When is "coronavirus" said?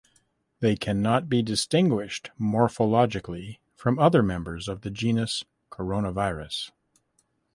5.69-6.71